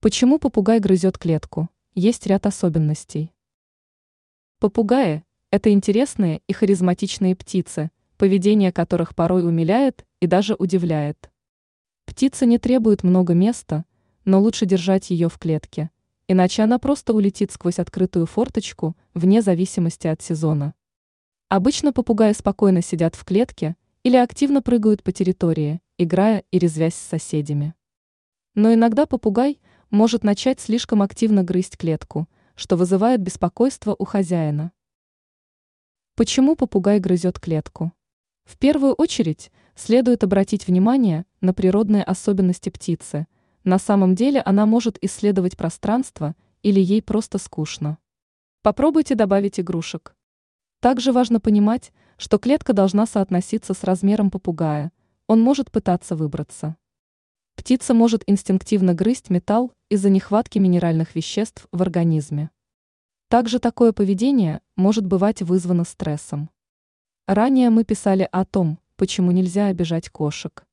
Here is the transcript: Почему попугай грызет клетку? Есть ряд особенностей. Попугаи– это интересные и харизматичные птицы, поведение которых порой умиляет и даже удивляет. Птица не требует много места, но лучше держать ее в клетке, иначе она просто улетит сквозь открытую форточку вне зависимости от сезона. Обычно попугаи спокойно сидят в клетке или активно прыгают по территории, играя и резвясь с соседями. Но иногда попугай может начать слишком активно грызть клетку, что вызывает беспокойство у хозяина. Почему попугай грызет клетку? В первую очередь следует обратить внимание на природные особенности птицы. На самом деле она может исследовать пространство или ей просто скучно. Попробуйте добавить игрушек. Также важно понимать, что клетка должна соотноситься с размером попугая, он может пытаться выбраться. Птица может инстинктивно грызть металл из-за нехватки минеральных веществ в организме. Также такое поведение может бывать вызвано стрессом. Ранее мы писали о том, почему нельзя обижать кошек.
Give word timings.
Почему 0.00 0.38
попугай 0.38 0.78
грызет 0.78 1.18
клетку? 1.18 1.68
Есть 1.92 2.24
ряд 2.28 2.46
особенностей. 2.46 3.32
Попугаи– 4.60 5.24
это 5.50 5.72
интересные 5.72 6.40
и 6.46 6.52
харизматичные 6.52 7.34
птицы, 7.34 7.90
поведение 8.16 8.70
которых 8.70 9.16
порой 9.16 9.44
умиляет 9.44 10.06
и 10.20 10.28
даже 10.28 10.54
удивляет. 10.54 11.32
Птица 12.04 12.46
не 12.46 12.58
требует 12.58 13.02
много 13.02 13.34
места, 13.34 13.86
но 14.24 14.40
лучше 14.40 14.66
держать 14.66 15.10
ее 15.10 15.28
в 15.28 15.36
клетке, 15.36 15.90
иначе 16.28 16.62
она 16.62 16.78
просто 16.78 17.12
улетит 17.12 17.50
сквозь 17.50 17.80
открытую 17.80 18.26
форточку 18.26 18.96
вне 19.14 19.42
зависимости 19.42 20.06
от 20.06 20.22
сезона. 20.22 20.74
Обычно 21.48 21.92
попугаи 21.92 22.34
спокойно 22.34 22.82
сидят 22.82 23.16
в 23.16 23.24
клетке 23.24 23.74
или 24.04 24.14
активно 24.16 24.62
прыгают 24.62 25.02
по 25.02 25.10
территории, 25.10 25.80
играя 25.96 26.44
и 26.52 26.60
резвясь 26.60 26.94
с 26.94 27.08
соседями. 27.08 27.74
Но 28.54 28.72
иногда 28.72 29.04
попугай 29.04 29.58
может 29.90 30.22
начать 30.22 30.60
слишком 30.60 31.02
активно 31.02 31.42
грызть 31.42 31.76
клетку, 31.76 32.28
что 32.54 32.76
вызывает 32.76 33.20
беспокойство 33.20 33.96
у 33.98 34.04
хозяина. 34.04 34.72
Почему 36.14 36.56
попугай 36.56 37.00
грызет 37.00 37.40
клетку? 37.40 37.92
В 38.44 38.58
первую 38.58 38.92
очередь 38.94 39.50
следует 39.74 40.24
обратить 40.24 40.66
внимание 40.66 41.24
на 41.40 41.54
природные 41.54 42.02
особенности 42.02 42.68
птицы. 42.68 43.26
На 43.64 43.78
самом 43.78 44.14
деле 44.14 44.40
она 44.40 44.66
может 44.66 44.98
исследовать 45.02 45.56
пространство 45.56 46.34
или 46.62 46.80
ей 46.80 47.00
просто 47.00 47.38
скучно. 47.38 47.98
Попробуйте 48.62 49.14
добавить 49.14 49.60
игрушек. 49.60 50.16
Также 50.80 51.12
важно 51.12 51.40
понимать, 51.40 51.92
что 52.16 52.38
клетка 52.38 52.72
должна 52.72 53.06
соотноситься 53.06 53.72
с 53.72 53.84
размером 53.84 54.30
попугая, 54.30 54.92
он 55.26 55.40
может 55.40 55.70
пытаться 55.70 56.16
выбраться. 56.16 56.76
Птица 57.68 57.92
может 57.92 58.22
инстинктивно 58.26 58.94
грызть 58.94 59.28
металл 59.28 59.74
из-за 59.90 60.08
нехватки 60.08 60.58
минеральных 60.58 61.14
веществ 61.14 61.66
в 61.70 61.82
организме. 61.82 62.48
Также 63.28 63.58
такое 63.58 63.92
поведение 63.92 64.62
может 64.74 65.04
бывать 65.04 65.42
вызвано 65.42 65.84
стрессом. 65.84 66.48
Ранее 67.26 67.68
мы 67.68 67.84
писали 67.84 68.26
о 68.32 68.46
том, 68.46 68.78
почему 68.96 69.32
нельзя 69.32 69.66
обижать 69.66 70.08
кошек. 70.08 70.64